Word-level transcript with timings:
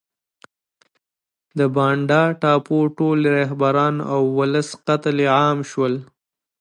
د 1.57 1.59
بانډا 1.75 2.23
ټاپو 2.41 2.79
ټول 2.97 3.19
رهبران 3.37 3.95
او 4.13 4.21
ولس 4.37 4.69
قتل 4.87 5.17
عام 5.39 5.57
شول. 5.71 5.93